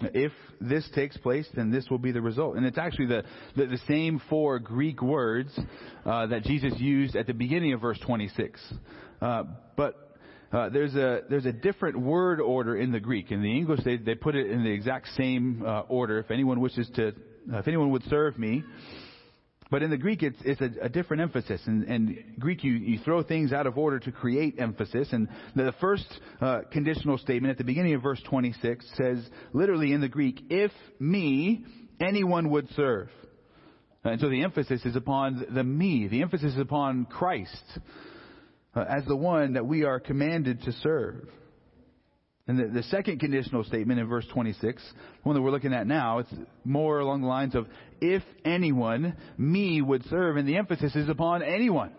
[0.00, 2.56] If this takes place, then this will be the result.
[2.56, 3.24] And it's actually the,
[3.56, 5.50] the, the same four Greek words
[6.06, 8.60] uh, that Jesus used at the beginning of verse 26.
[9.20, 9.42] Uh,
[9.76, 10.16] but
[10.52, 13.30] uh, there's a there's a different word order in the Greek.
[13.32, 16.20] In the English, they they put it in the exact same uh, order.
[16.20, 17.12] If anyone wishes to
[17.52, 18.62] if anyone would serve me.
[19.70, 21.60] But in the Greek, it's, it's a, a different emphasis.
[21.66, 25.08] In, in Greek, you, you throw things out of order to create emphasis.
[25.12, 26.06] And the first
[26.40, 30.72] uh, conditional statement at the beginning of verse 26 says, literally in the Greek, if
[30.98, 31.64] me,
[32.00, 33.10] anyone would serve.
[34.04, 36.08] And so the emphasis is upon the me.
[36.08, 37.62] The emphasis is upon Christ
[38.74, 41.28] uh, as the one that we are commanded to serve.
[42.48, 44.82] And the, the, second conditional statement in verse 26,
[45.22, 46.32] one that we're looking at now, it's
[46.64, 47.66] more along the lines of,
[48.00, 51.92] if anyone, me, would serve, and the emphasis is upon anyone.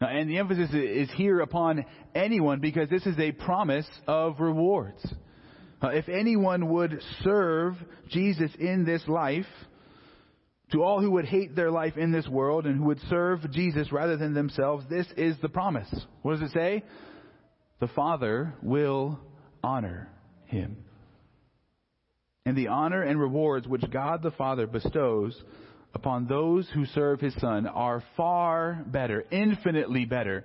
[0.00, 1.84] And the emphasis is here upon
[2.16, 5.06] anyone because this is a promise of rewards.
[5.80, 7.74] Uh, if anyone would serve
[8.08, 9.46] Jesus in this life,
[10.72, 13.90] to all who would hate their life in this world and who would serve Jesus
[13.90, 15.88] rather than themselves, this is the promise.
[16.22, 16.84] What does it say?
[17.80, 19.18] The Father will
[19.62, 20.08] honor
[20.46, 20.76] him.
[22.44, 25.40] And the honor and rewards which God the Father bestows
[25.94, 30.44] upon those who serve his Son are far better, infinitely better,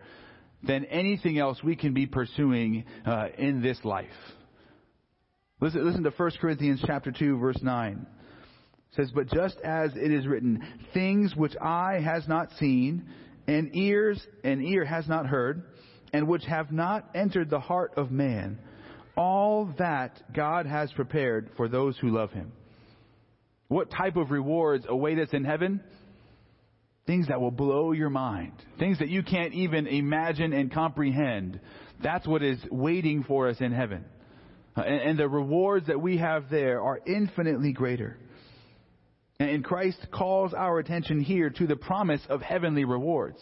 [0.63, 4.09] than anything else we can be pursuing uh, in this life.
[5.59, 8.05] Listen, listen to 1 Corinthians chapter 2 verse 9.
[8.91, 10.61] It says, But just as it is written,
[10.93, 13.07] things which eye has not seen,
[13.47, 15.63] and ears and ear has not heard,
[16.13, 18.59] and which have not entered the heart of man,
[19.15, 22.51] all that God has prepared for those who love him.
[23.67, 25.81] What type of rewards await us in heaven?
[27.05, 28.53] Things that will blow your mind.
[28.79, 31.59] Things that you can't even imagine and comprehend.
[32.01, 34.05] That's what is waiting for us in heaven.
[34.75, 38.17] Uh, and, and the rewards that we have there are infinitely greater.
[39.39, 43.39] And Christ calls our attention here to the promise of heavenly rewards.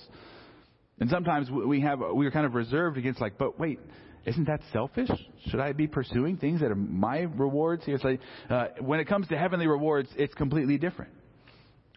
[0.99, 3.79] And sometimes we have, we are kind of reserved against like, but wait,
[4.25, 5.09] isn't that selfish?
[5.47, 8.19] Should I be pursuing things that are my rewards like,
[8.49, 11.11] uh, when it comes to heavenly rewards, it's completely different.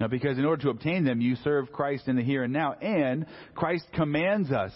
[0.01, 2.73] Now, because in order to obtain them, you serve Christ in the here and now,
[2.73, 4.73] and Christ commands us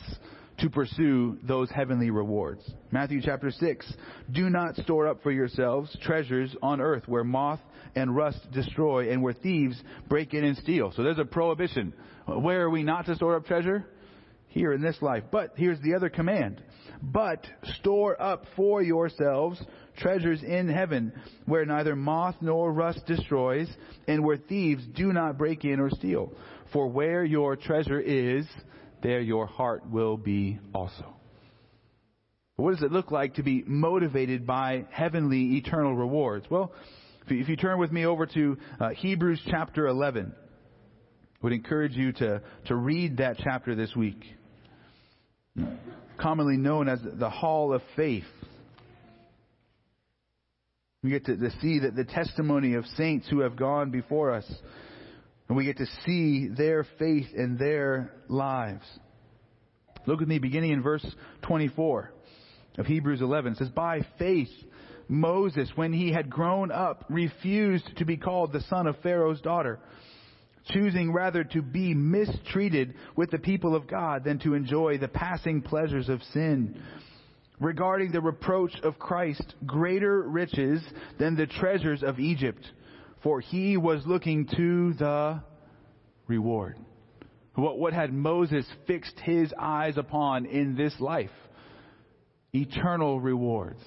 [0.58, 2.62] to pursue those heavenly rewards.
[2.90, 3.92] Matthew chapter 6.
[4.32, 7.60] Do not store up for yourselves treasures on earth where moth
[7.94, 10.92] and rust destroy and where thieves break in and steal.
[10.96, 11.94] So there's a prohibition.
[12.26, 13.86] Where are we not to store up treasure?
[14.48, 15.24] Here in this life.
[15.30, 16.62] But here's the other command.
[17.02, 17.46] But
[17.78, 19.62] store up for yourselves
[19.98, 21.12] treasures in heaven
[21.44, 23.68] where neither moth nor rust destroys
[24.06, 26.32] and where thieves do not break in or steal.
[26.72, 28.46] For where your treasure is,
[29.02, 31.14] there your heart will be also.
[32.56, 36.46] What does it look like to be motivated by heavenly eternal rewards?
[36.50, 36.72] Well,
[37.28, 42.12] if you turn with me over to uh, Hebrews chapter 11, I would encourage you
[42.14, 44.24] to, to read that chapter this week.
[46.18, 48.24] Commonly known as the Hall of Faith.
[51.02, 54.50] We get to, to see that the testimony of saints who have gone before us
[55.48, 58.84] and we get to see their faith and their lives.
[60.06, 61.06] Look with me beginning in verse
[61.42, 62.12] 24
[62.78, 63.52] of Hebrews 11.
[63.52, 64.50] It says, By faith,
[65.08, 69.80] Moses, when he had grown up, refused to be called the son of Pharaoh's daughter,
[70.68, 75.62] choosing rather to be mistreated with the people of God than to enjoy the passing
[75.62, 76.82] pleasures of sin.
[77.60, 80.82] Regarding the reproach of Christ, greater riches
[81.18, 82.64] than the treasures of Egypt
[83.22, 85.42] for he was looking to the
[86.26, 86.76] reward.
[87.54, 91.30] What, what had Moses fixed his eyes upon in this life?
[92.54, 93.82] Eternal rewards.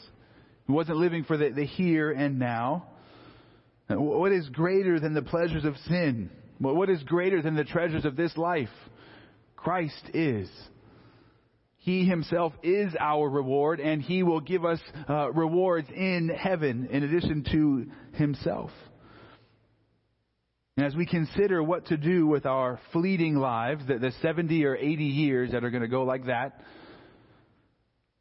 [0.67, 2.87] He wasn't living for the, the here and now.
[3.87, 6.29] What is greater than the pleasures of sin?
[6.61, 8.69] What is greater than the treasures of this life?
[9.55, 10.49] Christ is.
[11.77, 17.03] He himself is our reward, and he will give us uh, rewards in heaven in
[17.03, 18.69] addition to himself.
[20.77, 24.75] And as we consider what to do with our fleeting lives, the, the 70 or
[24.75, 26.61] 80 years that are going to go like that,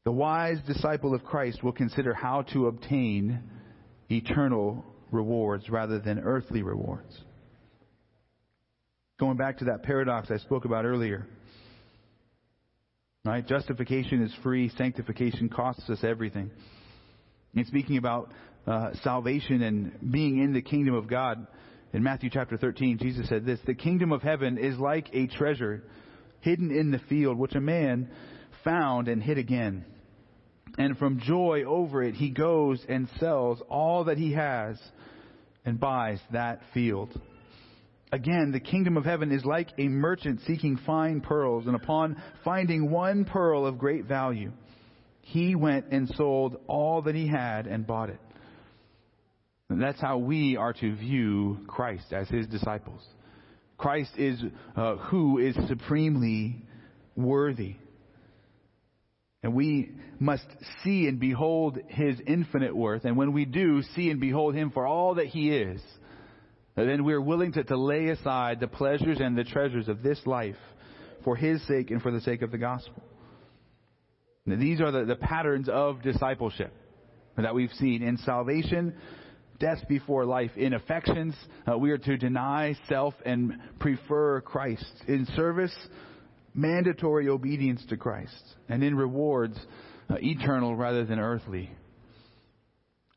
[0.05, 3.43] the wise disciple of Christ will consider how to obtain
[4.11, 7.15] eternal rewards rather than earthly rewards.
[9.21, 11.27] Going back to that paradox I spoke about earlier.
[13.23, 13.47] Right?
[13.47, 16.51] Justification is free, sanctification costs us everything.
[17.55, 18.33] And speaking about
[18.67, 21.47] uh, salvation and being in the kingdom of God,
[21.93, 25.83] in Matthew chapter 13, Jesus said this The kingdom of heaven is like a treasure
[26.41, 28.09] hidden in the field, which a man
[28.65, 29.85] found and hid again.
[30.79, 34.81] And from joy over it, he goes and sells all that he has
[35.67, 37.21] and buys that field.
[38.13, 42.91] Again, the kingdom of heaven is like a merchant seeking fine pearls, and upon finding
[42.91, 44.53] one pearl of great value,
[45.23, 48.21] he went and sold all that he had and bought it.
[49.69, 53.07] And that's how we are to view Christ as his disciples.
[53.79, 54.43] Christ is
[54.77, 56.57] uh, who is supremely
[57.15, 57.77] worthy.
[59.43, 60.45] And we must
[60.83, 63.05] see and behold his infinite worth.
[63.05, 65.81] And when we do see and behold him for all that he is,
[66.75, 70.57] then we're willing to, to lay aside the pleasures and the treasures of this life
[71.25, 73.03] for his sake and for the sake of the gospel.
[74.47, 76.73] Now, these are the, the patterns of discipleship
[77.37, 78.95] that we've seen in salvation
[79.61, 80.51] death before life.
[80.57, 81.35] In affections,
[81.71, 84.93] uh, we are to deny self and prefer Christ.
[85.07, 85.75] In service,
[86.55, 88.43] mandatory obedience to Christ.
[88.69, 89.59] And in rewards,
[90.09, 91.71] uh, eternal rather than earthly.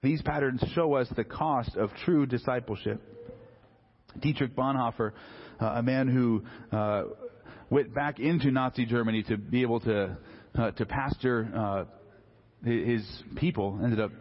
[0.04, 3.02] These patterns show us the cost of true discipleship.
[4.20, 5.12] Dietrich Bonhoeffer,
[5.60, 6.44] uh, a man who
[6.76, 7.04] uh,
[7.70, 10.18] went back into Nazi Germany to be able to
[10.56, 11.86] uh, to pastor uh,
[12.66, 13.04] his
[13.36, 14.12] people, ended up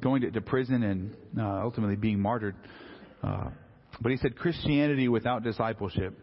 [0.00, 2.56] going to, to prison and uh, ultimately being martyred.
[3.22, 3.50] Uh,
[4.00, 6.18] but he said Christianity without discipleship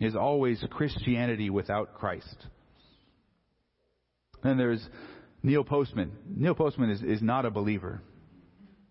[0.00, 2.36] is always Christianity without Christ.
[4.42, 4.86] Then there's
[5.42, 6.12] Neil Postman.
[6.28, 8.02] Neil Postman is, is not a believer.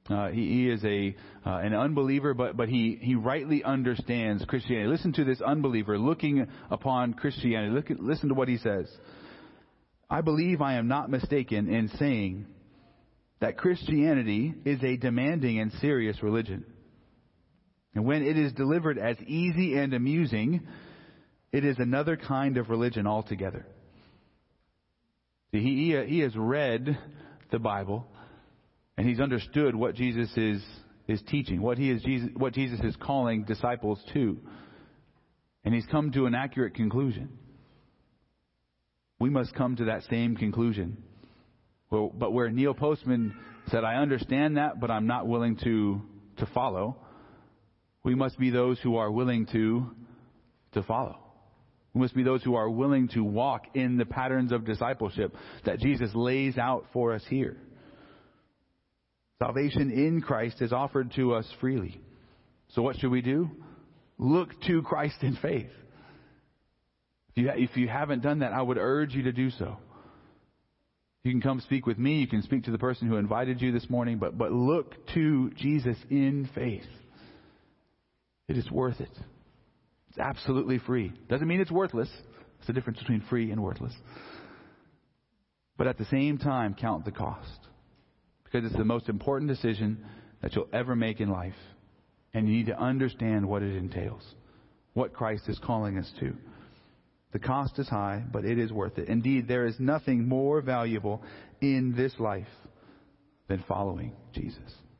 [0.08, 1.16] Uh, he, he, is a
[1.48, 4.88] uh, an unbeliever, but but he he rightly understands Christianity.
[4.88, 7.74] Listen to this unbeliever looking upon Christianity.
[7.74, 8.88] Look listen to what he says.
[10.08, 12.46] I believe I am not mistaken in saying
[13.40, 16.66] that Christianity is a demanding and serious religion.
[17.96, 20.68] And when it is delivered as easy and amusing,
[21.52, 23.66] it is another kind of religion altogether.
[25.52, 26.98] See, he, he has read
[27.52, 28.08] the Bible
[28.98, 30.64] and he's understood what Jesus is,
[31.08, 34.38] is teaching, what, he is Jesus, what Jesus is calling disciples to.
[35.64, 37.30] And he's come to an accurate conclusion.
[39.20, 40.98] We must come to that same conclusion.
[41.90, 43.36] Well, but where Neil Postman
[43.72, 46.02] said, I understand that, but I'm not willing to,
[46.38, 46.98] to follow,
[48.04, 49.90] we must be those who are willing to,
[50.74, 51.20] to follow.
[51.94, 55.34] We must be those who are willing to walk in the patterns of discipleship
[55.66, 57.58] that Jesus lays out for us here.
[59.40, 62.00] Salvation in Christ is offered to us freely.
[62.70, 63.50] So what should we do?
[64.18, 65.70] Look to Christ in faith.
[67.36, 69.78] If you, if you haven't done that, I would urge you to do so.
[71.24, 72.20] You can come speak with me.
[72.20, 75.50] You can speak to the person who invited you this morning, but, but look to
[75.58, 76.86] Jesus in faith.
[78.48, 79.10] It is worth it.
[80.10, 81.12] It's absolutely free.
[81.28, 82.10] Doesn't mean it's worthless.
[82.60, 83.94] It's the difference between free and worthless.
[85.78, 87.50] But at the same time, count the cost.
[88.56, 90.06] Because it's the most important decision
[90.42, 91.58] that you'll ever make in life.
[92.34, 94.24] And you need to understand what it entails,
[94.94, 96.34] what Christ is calling us to.
[97.34, 99.10] The cost is high, but it is worth it.
[99.10, 101.22] Indeed, there is nothing more valuable
[101.60, 102.48] in this life
[103.50, 104.85] than following Jesus.